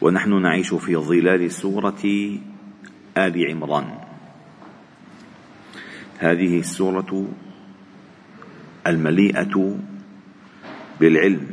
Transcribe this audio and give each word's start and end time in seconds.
ونحن 0.00 0.42
نعيش 0.42 0.74
في 0.74 0.96
ظلال 0.96 1.52
سورة 1.52 2.04
آل 3.16 3.50
عمران. 3.50 3.98
هذه 6.18 6.58
السورة 6.58 7.28
المليئة 8.86 9.76
بالعلم. 11.00 11.46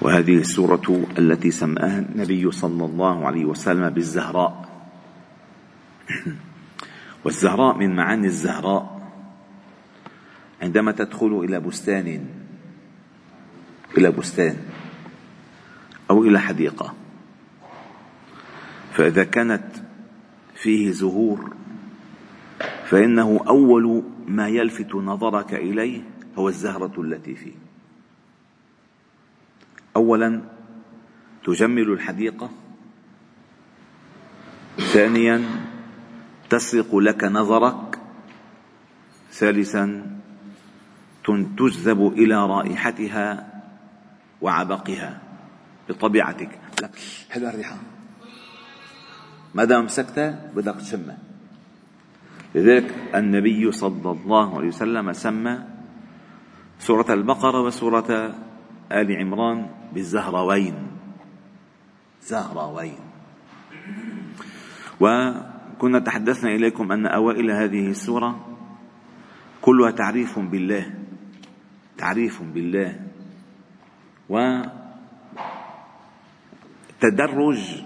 وهذه 0.00 0.34
السورة 0.34 1.06
التي 1.18 1.50
سماها 1.50 1.98
النبي 1.98 2.50
صلى 2.50 2.84
الله 2.84 3.26
عليه 3.26 3.44
وسلم 3.44 3.88
بالزهراء. 3.88 4.68
والزهراء 7.24 7.78
من 7.78 7.96
معاني 7.96 8.26
الزهراء. 8.26 9.02
عندما 10.62 10.92
تدخل 10.92 11.44
إلى 11.44 11.60
بستان 11.60 12.26
إلى 13.98 14.10
بستان 14.10 14.56
أو 16.12 16.24
إلى 16.24 16.40
حديقة. 16.40 16.94
فإذا 18.92 19.24
كانت 19.24 19.64
فيه 20.54 20.90
زهور 20.90 21.56
فإنه 22.84 23.40
أول 23.48 24.02
ما 24.28 24.48
يلفت 24.48 24.94
نظرك 24.94 25.54
إليه 25.54 26.02
هو 26.38 26.48
الزهرة 26.48 26.92
التي 26.98 27.34
فيه. 27.34 27.52
أولا 29.96 30.42
تجمل 31.44 31.92
الحديقة. 31.92 32.50
ثانيا 34.78 35.44
تسرق 36.50 36.96
لك 36.96 37.24
نظرك. 37.24 37.98
ثالثا 39.32 40.16
تجذب 41.58 42.12
إلى 42.12 42.46
رائحتها 42.46 43.52
وعبقها. 44.40 45.21
بطبيعتك. 45.88 46.58
لك 46.82 46.90
حلوة 47.30 47.50
الريحة 47.50 47.76
ما 49.54 49.64
دام 49.64 49.84
مسكتها 49.84 50.50
بدك 50.56 50.76
تشمها 50.76 51.18
لذلك 52.54 52.94
النبي 53.14 53.72
صلى 53.72 54.10
الله 54.10 54.56
عليه 54.56 54.68
وسلم 54.68 55.12
سمى 55.12 55.58
سورة 56.78 57.12
البقرة 57.14 57.60
وسورة 57.60 58.34
آل 58.92 59.08
عمران 59.16 59.66
بالزهروين. 59.94 60.74
زهروين. 62.22 62.98
وكنا 65.00 65.98
تحدثنا 65.98 66.50
إليكم 66.50 66.92
أن 66.92 67.06
أوائل 67.06 67.50
هذه 67.50 67.90
السورة 67.90 68.58
كلها 69.62 69.90
تعريف 69.90 70.38
بالله. 70.38 70.94
تعريف 71.98 72.42
بالله. 72.42 73.00
و 74.28 74.62
تدرج 77.02 77.82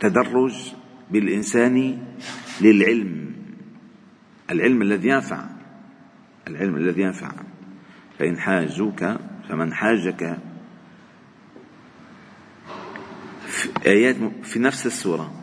تدرج 0.00 0.72
بالإنسان 1.10 1.98
للعلم. 2.60 3.34
العلم 4.50 4.82
الذي 4.82 5.08
ينفع. 5.08 5.44
العلم 6.48 6.76
الذي 6.76 7.02
ينفع. 7.02 7.32
فإن 8.18 8.38
حاجوك 8.38 9.04
فمن 9.48 9.74
حاجك 9.74 10.38
في 13.46 13.68
آيات 13.86 14.16
في 14.42 14.58
نفس 14.58 14.86
السورة. 14.86 15.34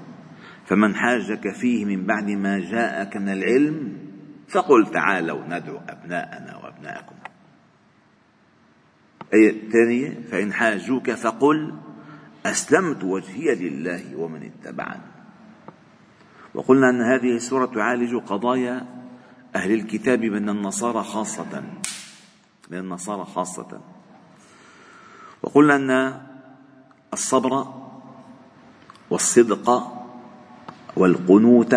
فمن 0.66 0.96
حاجك 0.96 1.54
فيه 1.54 1.86
من 1.86 2.06
بعد 2.06 2.30
ما 2.30 2.60
جاءك 2.60 3.18
من 3.18 3.30
العلم 3.30 3.98
فقل 4.48 4.92
تعالوا 4.92 5.44
ندعو 5.48 5.78
أبناءنا 5.90 6.58
وأبناءكم. 6.58 7.16
آية 9.34 9.50
الثانية 9.50 10.22
فإن 10.32 10.54
حاجوك 10.54 11.12
فقل 11.12 11.74
أسلمت 12.46 13.03
وجهي 13.03 13.56
لله 13.56 14.16
ومن 14.16 14.44
اتبعني. 14.44 15.02
وقلنا 16.53 16.90
أن 16.90 17.02
هذه 17.02 17.35
السورة 17.35 17.66
تعالج 17.66 18.16
قضايا 18.16 18.85
أهل 19.56 19.72
الكتاب 19.72 20.24
من 20.24 20.50
النصارى 20.50 21.03
خاصة. 21.03 21.63
من 22.72 22.78
النصارى 22.78 23.25
خاصة. 23.25 23.81
وقلنا 25.44 25.75
أن 25.75 26.22
الصبر 27.13 27.74
والصدق 29.09 29.91
والقنوت 30.96 31.75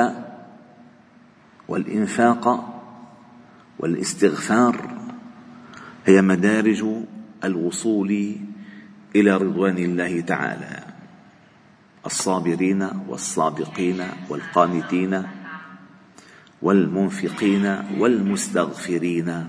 والإنفاق 1.69 2.75
والاستغفار 3.79 4.91
هي 6.07 6.23
مدارج 6.23 6.85
الوصول 7.45 8.37
إلى 9.17 9.37
رضوان 9.37 9.79
الله 9.79 10.21
تعالى. 10.21 10.85
الصابرين 12.07 12.83
والصادقين 13.09 14.09
والقانتين 14.29 15.23
والمنفقين 16.63 17.67
والمستغفرين. 17.99 19.49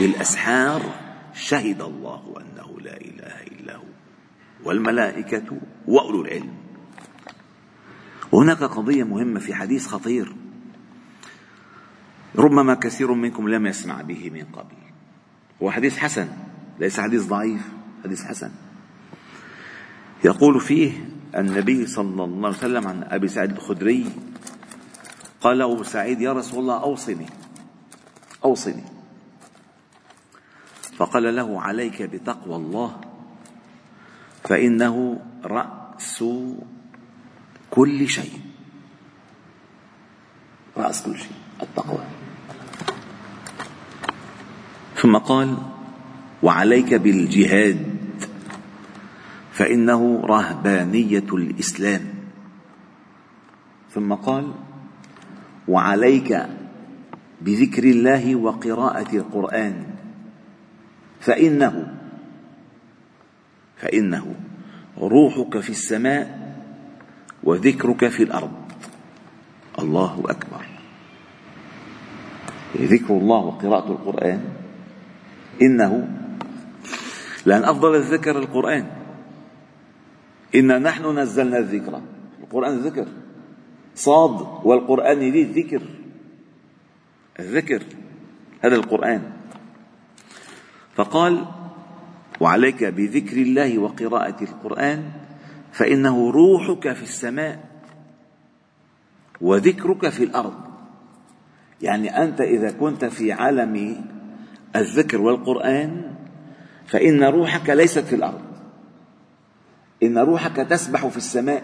بالأسحار 0.00 0.82
شهد 1.34 1.82
الله 1.82 2.34
أنه 2.40 2.80
لا 2.80 2.96
إله 2.96 3.42
إلا 3.42 3.76
هو. 3.76 3.90
والملائكة 4.64 5.58
وأولو 5.86 6.22
العلم. 6.22 6.54
وهناك 8.32 8.62
قضية 8.62 9.04
مهمة 9.04 9.40
في 9.40 9.54
حديث 9.54 9.86
خطير. 9.86 10.34
ربما 12.36 12.74
كثير 12.74 13.12
منكم 13.12 13.48
لم 13.48 13.66
يسمع 13.66 14.02
به 14.02 14.30
من 14.30 14.44
قبل. 14.52 14.76
هو 15.62 15.70
حديث 15.70 15.98
حسن 15.98 16.28
ليس 16.80 17.00
حديث 17.00 17.26
ضعيف 17.26 17.68
حديث 18.04 18.24
حسن. 18.24 18.50
يقول 20.24 20.60
فيه 20.60 21.08
النبي 21.36 21.86
صلى 21.86 22.24
الله 22.24 22.48
عليه 22.48 22.58
وسلم 22.58 22.86
عن 22.86 23.02
أبي 23.02 23.28
سعيد 23.28 23.50
الخدري 23.50 24.06
قال 25.40 25.62
أبو 25.62 25.82
سعيد 25.82 26.20
يا 26.20 26.32
رسول 26.32 26.60
الله 26.60 26.82
أوصني 26.82 27.26
أوصني. 28.44 28.84
فقال 30.96 31.36
له 31.36 31.60
عليك 31.60 32.02
بتقوى 32.02 32.56
الله 32.56 33.00
فإنه 34.44 35.20
رأس 35.44 36.24
كل 37.70 38.08
شيء. 38.08 38.40
رأس 40.76 41.02
كل 41.02 41.18
شيء 41.18 41.36
التقوى. 41.62 42.04
ثم 44.96 45.16
قال 45.16 45.56
وعليك 46.42 46.94
بالجهاد 46.94 47.85
فإنه 49.56 50.20
رهبانية 50.20 51.28
الإسلام. 51.32 52.00
ثم 53.90 54.14
قال 54.14 54.52
وعليك 55.68 56.46
بذكر 57.40 57.84
الله 57.84 58.36
وقراءة 58.36 59.16
القرآن. 59.16 59.84
فإنه 61.20 61.94
فإنه 63.76 64.34
روحك 64.98 65.60
في 65.60 65.70
السماء 65.70 66.56
وذكرك 67.44 68.08
في 68.08 68.22
الأرض. 68.22 68.52
الله 69.78 70.22
أكبر. 70.28 70.64
ذكر 72.76 73.14
الله 73.14 73.38
وقراءة 73.38 73.88
القرآن 73.92 74.40
إنه 75.62 76.08
لأن 77.46 77.64
أفضل 77.64 77.94
الذكر 77.94 78.38
القرآن. 78.38 78.95
إنا 80.56 80.78
نحن 80.78 81.18
نزلنا 81.18 81.58
الذكر. 81.58 82.02
القرآن 82.40 82.72
الذكر 82.72 83.06
صاد 83.94 84.46
والقرآن 84.64 85.22
الذكر 85.22 85.82
الذكر 87.40 87.82
هذا 88.60 88.76
القرآن. 88.76 89.22
فقال 90.94 91.44
وعليك 92.40 92.84
بذكر 92.84 93.36
الله 93.36 93.78
وقراءة 93.78 94.44
القرآن 94.44 95.10
فإنه 95.72 96.30
روحك 96.30 96.92
في 96.92 97.02
السماء 97.02 97.64
وذكرك 99.40 100.08
في 100.08 100.24
الأرض. 100.24 100.54
يعني 101.82 102.22
أنت 102.22 102.40
إذا 102.40 102.70
كنت 102.70 103.04
في 103.04 103.32
عالم 103.32 104.04
الذكر 104.76 105.20
والقرآن 105.20 106.14
فإن 106.86 107.24
روحك 107.24 107.70
ليست 107.70 107.98
في 107.98 108.14
الأرض. 108.14 108.55
إن 110.02 110.18
روحك 110.18 110.56
تسبح 110.56 111.06
في 111.06 111.16
السماء 111.16 111.62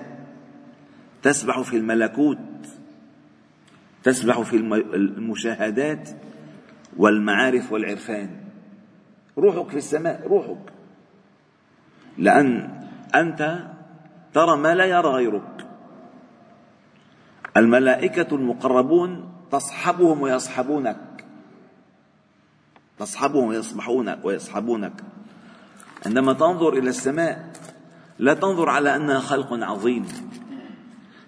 تسبح 1.22 1.60
في 1.60 1.76
الملكوت 1.76 2.38
تسبح 4.02 4.40
في 4.40 4.56
المشاهدات 4.56 6.08
والمعارف 6.96 7.72
والعرفان. 7.72 8.30
روحك 9.38 9.70
في 9.70 9.76
السماء 9.76 10.26
روحك. 10.26 10.72
لأن 12.18 12.70
أنت 13.14 13.58
ترى 14.34 14.56
ما 14.56 14.74
لا 14.74 14.84
يرى 14.84 15.08
غيرك. 15.08 15.66
الملائكة 17.56 18.34
المقربون 18.34 19.32
تصحبهم 19.52 20.22
ويصحبونك. 20.22 21.24
تصحبهم 22.98 23.48
ويصبحونك 23.48 24.24
ويصحبونك. 24.24 25.02
عندما 26.06 26.32
تنظر 26.32 26.72
إلى 26.72 26.88
السماء 26.88 27.51
لا 28.18 28.34
تنظر 28.34 28.68
على 28.68 28.96
أنها 28.96 29.18
خلق 29.18 29.52
عظيم 29.52 30.06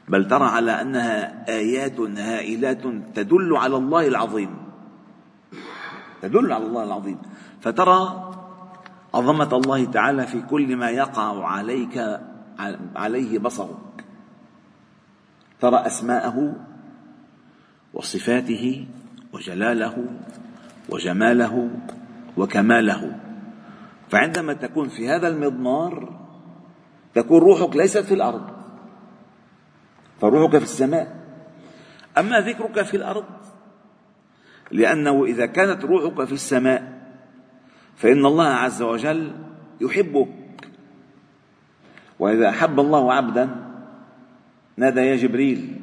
بل 0.08 0.28
ترى 0.28 0.44
على 0.44 0.80
أنها 0.80 1.48
آيات 1.48 2.00
هائلات 2.00 2.82
تدل 3.14 3.56
على 3.56 3.76
الله 3.76 4.08
العظيم. 4.08 4.56
تدل 6.22 6.52
على 6.52 6.66
الله 6.66 6.84
العظيم. 6.84 7.18
فترى 7.60 8.30
عظمة 9.14 9.56
الله 9.56 9.84
تعالى 9.84 10.26
في 10.26 10.40
كل 10.42 10.76
ما 10.76 10.90
يقع 10.90 11.46
عليك 11.46 12.20
عليه 12.96 13.38
بصرك 13.38 14.04
ترى 15.60 15.76
أسماءه 15.76 16.56
وصفاته 17.94 18.86
وجلاله 19.32 20.04
وجماله 20.88 21.70
وكماله. 22.36 23.20
فعندما 24.10 24.52
تكون 24.52 24.88
في 24.88 25.08
هذا 25.08 25.28
المضمار 25.28 26.23
تكون 27.14 27.40
روحك 27.40 27.76
ليست 27.76 27.98
في 27.98 28.14
الأرض 28.14 28.50
فروحك 30.20 30.58
في 30.58 30.64
السماء. 30.64 31.24
أما 32.18 32.40
ذكرك 32.40 32.82
في 32.82 32.96
الأرض 32.96 33.24
لأنه 34.70 35.24
إذا 35.24 35.46
كانت 35.46 35.84
روحك 35.84 36.24
في 36.24 36.32
السماء 36.32 37.02
فإن 37.96 38.26
الله 38.26 38.46
عز 38.46 38.82
وجل 38.82 39.32
يحبك. 39.80 40.28
وإذا 42.18 42.48
أحب 42.48 42.80
الله 42.80 43.12
عبدا 43.12 43.50
نادى 44.76 45.00
يا 45.00 45.16
جبريل 45.16 45.80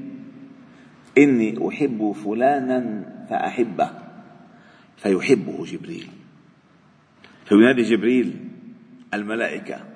إني 1.18 1.68
أحب 1.68 2.16
فلانا 2.26 3.04
فأحبه. 3.30 3.90
فيحبه 4.98 5.66
جبريل. 5.66 6.08
فينادي 7.46 7.82
جبريل 7.82 8.50
الملائكة 9.14 9.91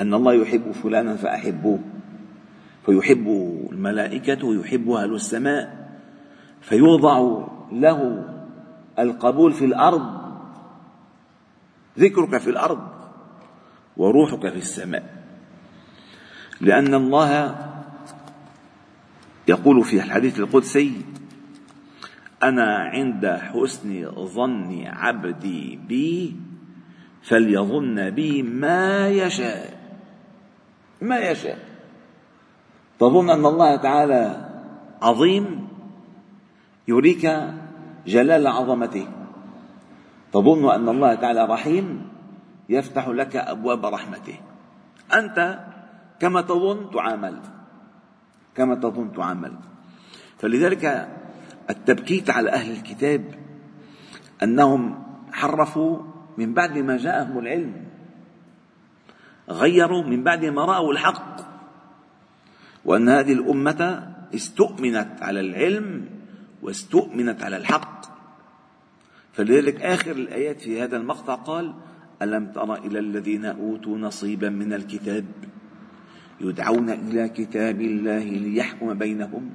أن 0.00 0.14
الله 0.14 0.32
يحب 0.32 0.72
فلانا 0.72 1.16
فأحبوه. 1.16 1.78
فيحبه 2.86 3.68
الملائكة 3.72 4.46
ويحب 4.46 4.90
أهل 4.90 5.14
السماء. 5.14 5.90
فيوضع 6.60 7.46
له 7.72 8.28
القبول 8.98 9.52
في 9.52 9.64
الأرض. 9.64 10.20
ذكرك 11.98 12.38
في 12.38 12.50
الأرض 12.50 12.88
وروحك 13.96 14.48
في 14.48 14.56
السماء. 14.56 15.24
لأن 16.60 16.94
الله 16.94 17.56
يقول 19.48 19.84
في 19.84 19.96
الحديث 19.96 20.38
القدسي 20.38 20.92
أنا 22.42 22.74
عند 22.76 23.26
حسن 23.26 24.10
ظن 24.26 24.86
عبدي 24.86 25.78
بي 25.88 26.36
فليظن 27.22 28.10
بي 28.10 28.42
ما 28.42 29.08
يشاء. 29.08 29.79
ما 31.00 31.18
يشاء. 31.18 31.58
تظن 32.98 33.30
أن 33.30 33.46
الله 33.46 33.76
تعالى 33.76 34.48
عظيم 35.02 35.68
يريك 36.88 37.24
جلال 38.06 38.46
عظمته. 38.46 39.06
تظن 40.32 40.70
أن 40.70 40.88
الله 40.88 41.14
تعالى 41.14 41.44
رحيم 41.44 42.08
يفتح 42.68 43.08
لك 43.08 43.36
أبواب 43.36 43.86
رحمته. 43.86 44.40
أنت 45.14 45.58
كما 46.20 46.40
تظن 46.40 46.90
تعامل. 46.90 47.36
كما 48.54 48.74
تظن 48.74 49.12
تعمل 49.12 49.54
فلذلك 50.38 51.08
التبكيت 51.70 52.30
على 52.30 52.50
أهل 52.50 52.70
الكتاب 52.72 53.34
أنهم 54.42 55.02
حرفوا 55.32 55.98
من 56.38 56.54
بعد 56.54 56.78
ما 56.78 56.96
جاءهم 56.96 57.38
العلم. 57.38 57.89
غيروا 59.50 60.02
من 60.02 60.22
بعد 60.22 60.44
ما 60.44 60.64
رأوا 60.64 60.92
الحق. 60.92 61.36
وأن 62.84 63.08
هذه 63.08 63.32
الأمة 63.32 64.12
استؤمنت 64.34 65.22
على 65.22 65.40
العلم 65.40 66.04
واستؤمنت 66.62 67.42
على 67.42 67.56
الحق. 67.56 68.04
فلذلك 69.32 69.82
آخر 69.82 70.10
الآيات 70.10 70.60
في 70.60 70.82
هذا 70.82 70.96
المقطع 70.96 71.34
قال 71.34 71.74
ألم 72.22 72.52
تر 72.52 72.74
إلى 72.74 72.98
الذين 72.98 73.44
أوتوا 73.44 73.98
نصيبا 73.98 74.48
من 74.48 74.72
الكتاب 74.72 75.24
يدعون 76.40 76.90
إلى 76.90 77.28
كتاب 77.28 77.80
الله 77.80 78.24
ليحكم 78.24 78.94
بينهم 78.94 79.50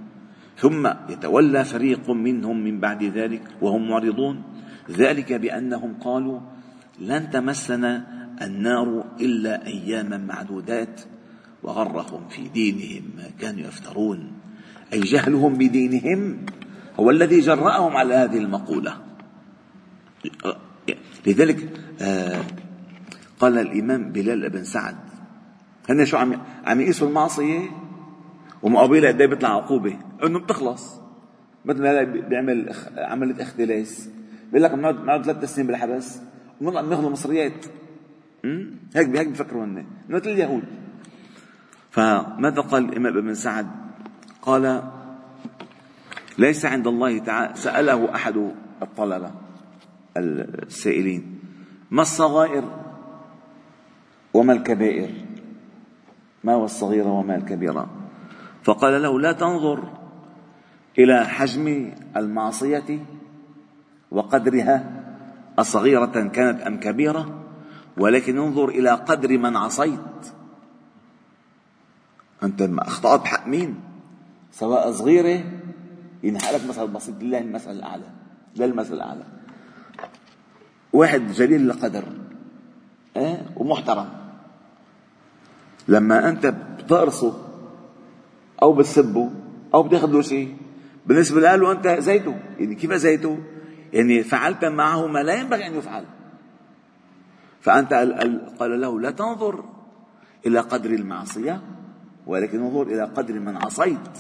ثم 0.58 0.88
يتولى 1.10 1.66
فريق 1.66 2.10
منهم 2.10 2.64
من 2.64 2.80
بعد 2.80 3.04
ذلك 3.04 3.42
وهم 3.62 3.90
معرضون. 3.90 4.44
ذلك 4.92 5.34
بأنهم 5.34 5.94
قالوا 6.02 6.40
لن 7.00 7.30
تمسنا 7.30 8.15
النار 8.42 9.06
إلا 9.20 9.68
أياما 9.68 10.18
معدودات 10.18 11.02
وغرهم 11.64 12.28
في 12.30 12.48
دينهم 12.48 13.04
ما 13.18 13.30
كانوا 13.42 13.68
يفترون. 13.68 14.32
أي 14.94 15.00
جهلهم 15.00 15.54
بدينهم 15.54 16.46
هو 17.00 17.10
الذي 17.10 17.40
جرأهم 17.40 17.98
على 17.98 18.14
هذه 18.14 18.38
المقولة. 18.38 18.98
لذلك 21.28 21.70
آه، 22.02 22.42
قال 23.40 23.58
الإمام 23.58 24.12
بلال 24.12 24.50
بن 24.50 24.64
سعد 24.64 24.96
هن 25.90 26.06
شو 26.06 26.18
عم 26.18 26.42
عم 26.66 26.82
يقيسوا 26.82 27.08
المعصية؟ 27.08 27.60
ومقابلها 28.64 29.12
قد 29.12 29.22
إيه 29.22 29.28
بيطلع 29.28 29.50
عقوبة؟ 29.50 29.98
إنه 30.24 30.40
بتخلص. 30.40 30.96
مثل 31.66 31.88
هذا 31.88 32.04
بيعمل 32.04 32.74
عمليه 32.98 33.44
اختلاس 33.44 34.10
بيقول 34.52 34.64
لك 34.64 34.72
بنقعد 34.72 35.24
ثلاث 35.26 35.56
سنين 35.56 35.68
بالحبس 35.68 36.20
ونطلع 36.62 36.82
بناخذ 36.82 37.10
مصريات 37.12 37.66
هيك 38.96 39.08
هيك 39.18 39.28
بفكروا 39.28 39.66
هن. 39.66 39.86
مثل 40.10 40.30
اليهود. 40.30 40.64
فماذا 41.92 42.62
قال 42.62 42.90
الامام 42.90 43.18
ابن 43.18 43.34
سعد؟ 43.34 43.68
قال 44.42 44.84
ليس 46.38 46.66
عند 46.66 46.88
الله 46.88 47.18
تعالى 47.18 47.56
سأله 47.56 48.16
أحد 48.16 48.52
الطلبة 48.82 49.32
السائلين 50.18 51.40
ما 51.92 52.02
الصغائر 52.02 52.64
وما 54.34 54.54
الكبائر؟ 54.54 55.10
ما 56.44 56.54
هو 56.54 56.66
الصغيرة 56.66 57.12
وما 57.12 57.36
الكبيرة 57.36 57.90
فقال 58.64 59.02
له 59.02 59.20
لا 59.20 59.32
تنظر 59.32 59.84
إلى 61.00 61.26
حجم 61.26 61.92
المعصية 62.18 63.00
وقدرها 64.12 65.04
أصغيرة 65.60 66.28
كانت 66.28 66.62
أم 66.62 66.80
كبيرة؟ 66.80 67.45
ولكن 67.98 68.38
انظر 68.38 68.70
إلى 68.70 68.90
قدر 68.90 69.38
من 69.38 69.56
عصيت. 69.58 70.00
أنت 72.44 72.62
أخطأت 72.62 73.22
بحق 73.22 73.48
مين؟ 73.48 73.80
سواء 74.52 74.92
صغيرة 74.92 75.44
ينحق 76.24 76.56
لك 76.56 76.66
مثل 76.70 76.88
بسيط. 76.88 77.16
لله 77.22 77.40
المثل 77.40 77.72
الأعلى. 77.72 78.08
لا 78.56 78.66
المثل 78.66 78.94
الأعلى. 78.94 79.24
واحد 80.94 81.32
جليل 81.32 81.72
القدر 81.72 82.04
أه؟ 83.18 83.38
ومحترم. 83.56 84.10
لما 85.88 86.30
أنت 86.30 86.46
بتقرصه 86.80 87.42
أو 88.62 88.74
بتسبه 88.74 89.32
أو 89.74 89.84
بتاخذ 89.84 90.12
له 90.12 90.22
شيء 90.22 90.58
بالنسبة 91.06 91.56
له 91.56 91.72
أنت 91.72 91.88
زيته. 91.88 92.40
يعني 92.60 92.76
كيف 92.76 92.94
زيته؟ 92.94 93.38
يعني 93.94 94.24
فعلت 94.24 94.66
معه 94.66 95.08
ما 95.08 95.20
لا 95.20 95.34
ينبغي 95.34 95.68
أن 95.68 95.76
يفعل. 95.76 96.06
فأنت 97.66 97.94
قال 98.60 98.82
له 98.82 99.00
لا 99.00 99.12
تنظر 99.12 99.64
إلى 100.46 100.60
قدر 100.60 100.90
المعصية 100.90 101.62
ولكن 102.28 102.62
انظر 102.62 102.82
إلى 102.82 103.04
قدر 103.04 103.40
من 103.40 103.58
عصيت. 103.58 104.18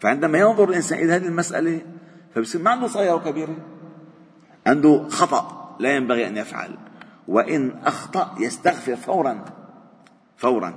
فعندما 0.00 0.38
ينظر 0.38 0.68
الإنسان 0.68 0.98
إلى 0.98 1.12
هذه 1.12 1.26
المسألة 1.26 1.80
فبصير 2.34 2.62
ما 2.62 2.70
عنده 2.70 2.86
صغيره 2.86 3.14
وكبيره 3.14 3.56
عنده 4.66 5.08
خطأ 5.08 5.76
لا 5.80 5.96
ينبغي 5.96 6.28
أن 6.28 6.36
يفعل. 6.36 6.78
وإن 7.28 7.70
أخطأ 7.84 8.34
يستغفر 8.40 8.96
فورا 8.96 9.44
فورا. 10.36 10.74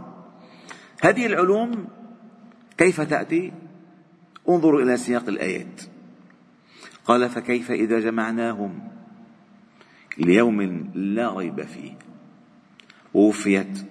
هذه 1.01 1.25
العلوم 1.25 1.87
كيف 2.77 3.01
تأتي؟ 3.01 3.53
انظروا 4.49 4.81
إلى 4.81 4.97
سياق 4.97 5.23
الآيات. 5.27 5.81
قال 7.05 7.29
فكيف 7.29 7.71
إذا 7.71 7.99
جمعناهم؟ 7.99 8.94
ليوم 10.17 10.61
لا 10.95 11.37
ريب 11.37 11.61
فيه. 11.61 11.91
ووفيت 13.13 13.85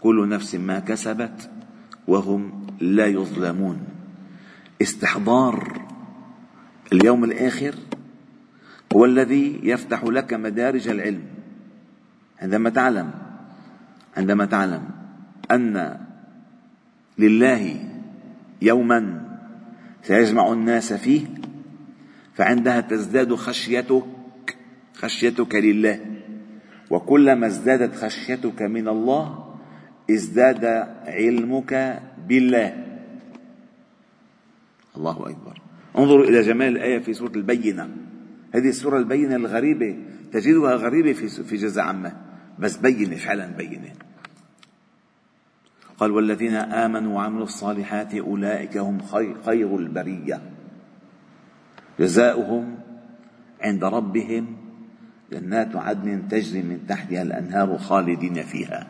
كل 0.00 0.28
نفس 0.28 0.54
ما 0.54 0.78
كسبت 0.78 1.50
وهم 2.06 2.66
لا 2.80 3.06
يظلمون. 3.06 3.80
استحضار 4.82 5.82
اليوم 6.92 7.24
الآخر 7.24 7.74
هو 8.96 9.04
الذي 9.04 9.60
يفتح 9.62 10.04
لك 10.04 10.34
مدارج 10.34 10.88
العلم. 10.88 11.22
عندما 12.42 12.70
تعلم 12.70 13.10
عندما 14.16 14.44
تعلم 14.44 14.90
أن 15.50 15.98
لله 17.18 17.90
يوما 18.62 19.28
سيجمع 20.02 20.52
الناس 20.52 20.92
فيه 20.92 21.26
فعندها 22.34 22.80
تزداد 22.80 23.34
خشيتك 23.34 24.04
خشيتك 24.98 25.54
لله. 25.54 26.00
وكلما 26.90 27.46
ازدادت 27.46 27.94
خشيتك 27.94 28.62
من 28.62 28.88
الله 28.88 29.54
ازداد 30.10 30.64
علمك 31.06 32.02
بالله. 32.28 32.86
الله 34.96 35.30
أكبر. 35.30 35.60
انظروا 35.98 36.24
إلى 36.24 36.40
جمال 36.42 36.68
الآية 36.68 36.98
في 36.98 37.14
سورة 37.14 37.32
البينة. 37.36 37.96
هذه 38.54 38.68
السورة 38.68 38.98
البينة 38.98 39.36
الغريبة 39.36 39.96
تجدها 40.32 40.74
غريبة 40.74 41.12
في 41.12 41.28
في 41.28 41.56
جزء 41.56 41.80
عامة. 41.80 42.12
بس 42.58 42.76
بينة 42.76 43.16
فعلا 43.16 43.46
بينة. 43.46 43.92
قال 45.98 46.10
والذين 46.10 46.54
آمنوا 46.54 47.16
وعملوا 47.16 47.44
الصالحات 47.44 48.14
أولئك 48.14 48.76
هم 48.76 48.98
خير 49.46 49.76
البرية. 49.78 50.42
جزاؤهم 52.00 52.78
عند 53.60 53.84
ربهم 53.84 54.57
جنات 55.32 55.76
عدن 55.76 56.28
تجري 56.28 56.62
من 56.62 56.86
تحتها 56.86 57.22
الأنهار 57.22 57.78
خالدين 57.78 58.42
فيها. 58.42 58.86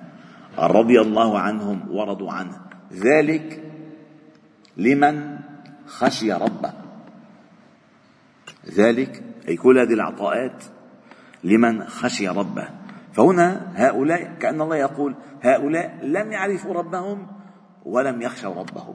رضي 0.59 1.01
الله 1.01 1.39
عنهم 1.39 1.91
ورضوا 1.91 2.33
عنه. 2.33 2.61
ذلك 2.93 3.63
لمن 4.77 5.39
خشي 5.87 6.33
ربه. 6.33 6.73
ذلك 8.75 9.23
أي 9.49 9.57
كل 9.57 9.79
هذه 9.79 9.93
العطاءات 9.93 10.65
لمن 11.45 11.85
خشي 11.85 12.29
ربه. 12.29 12.69
فهنا 13.13 13.73
هؤلاء 13.75 14.35
كأن 14.41 14.61
الله 14.61 14.77
يقول 14.77 15.15
هؤلاء 15.43 15.99
لم 16.03 16.33
يعرفوا 16.33 16.75
ربهم 16.75 17.27
ولم 17.85 18.23
يخشوا 18.23 18.55
ربهم. 18.55 18.95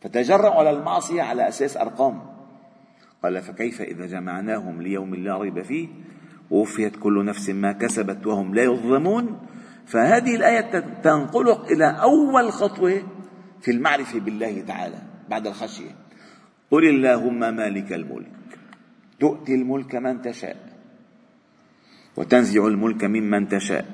فتجرأوا 0.00 0.54
على 0.54 0.70
المعصية 0.70 1.22
على 1.22 1.48
أساس 1.48 1.76
أرقام. 1.76 2.22
قال 3.22 3.42
فكيف 3.42 3.80
إذا 3.80 4.06
جمعناهم 4.06 4.82
ليوم 4.82 5.14
لا 5.14 5.38
ريب 5.38 5.62
فيه؟ 5.62 5.88
ووفيت 6.50 6.96
كل 6.96 7.24
نفس 7.24 7.50
ما 7.50 7.72
كسبت 7.72 8.26
وهم 8.26 8.54
لا 8.54 8.62
يظلمون. 8.62 9.38
فهذه 9.86 10.36
الآية 10.36 10.80
تنقلك 11.02 11.72
إلى 11.72 11.84
أول 11.84 12.52
خطوة 12.52 13.02
في 13.60 13.70
المعرفة 13.70 14.20
بالله 14.20 14.60
تعالى 14.60 14.98
بعد 15.30 15.46
الخشية. 15.46 15.90
قل 16.70 16.88
اللهم 16.88 17.56
مالك 17.56 17.92
الملك. 17.92 18.58
تؤتي 19.20 19.54
الملك 19.54 19.94
من 19.94 20.22
تشاء 20.22 20.56
وتنزع 22.16 22.66
الملك 22.66 23.04
ممن 23.04 23.48
تشاء 23.48 23.86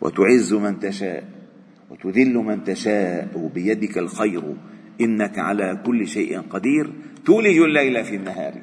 وتعز 0.00 0.54
من 0.54 0.80
تشاء 0.80 1.24
وتذل 1.90 2.34
من 2.34 2.64
تشاء. 2.64 3.50
بيدك 3.54 3.98
الخير 3.98 4.56
إنك 5.00 5.38
على 5.38 5.82
كل 5.86 6.06
شيء 6.06 6.40
قدير. 6.40 6.92
تولج 7.24 7.58
الليل 7.58 8.04
في 8.04 8.16
النهار 8.16 8.54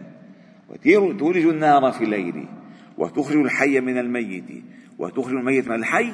وتولج 0.70 1.46
النهار 1.46 1.92
في 1.92 2.04
الليل. 2.04 2.48
وتخرج 2.98 3.38
الحي 3.38 3.80
من 3.80 3.98
الميت 3.98 4.64
وتخرج 5.00 5.34
الميت 5.34 5.68
من 5.68 5.76
الحي 5.76 6.12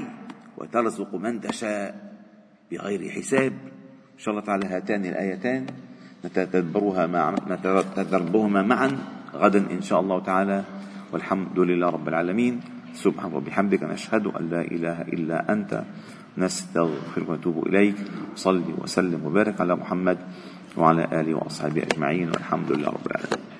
وترزق 0.57 1.15
من 1.15 1.41
تشاء 1.41 2.13
بغير 2.71 3.09
حساب. 3.09 3.53
إن 4.13 4.19
شاء 4.19 4.31
الله 4.31 4.45
تعالى 4.45 4.65
هاتان 4.67 5.05
الآيتان. 5.05 5.65
نتدبرها 6.25 7.07
مع 7.07 7.35
نتدبرهما 7.97 8.61
معا 8.61 8.97
غدا 9.33 9.71
إن 9.71 9.81
شاء 9.81 9.99
الله 9.99 10.19
تعالى. 10.23 10.63
والحمد 11.11 11.59
لله 11.59 11.89
رب 11.89 12.07
العالمين. 12.07 12.59
سبحانه 12.93 13.35
وبحمدك 13.35 13.83
نشهد 13.83 14.27
أن 14.27 14.49
لا 14.49 14.61
إله 14.61 15.01
إلا 15.01 15.53
أنت. 15.53 15.83
نستغفرك 16.37 17.29
ونتوب 17.29 17.67
إليك. 17.67 17.95
صلي 18.35 18.73
وسلم 18.77 19.25
وبارك 19.25 19.61
على 19.61 19.75
محمد 19.75 20.17
وعلى 20.77 21.03
آله 21.21 21.33
وأصحابه 21.33 21.83
أجمعين. 21.83 22.29
والحمد 22.29 22.71
لله 22.71 22.89
رب 22.89 23.07
العالمين. 23.07 23.52